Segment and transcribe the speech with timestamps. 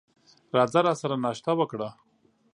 [0.57, 1.89] راځه راسره ناشته وکړه!